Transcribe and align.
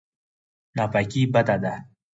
ناپاکي 0.75 1.21
بده 1.33 1.55
ده. 1.63 1.73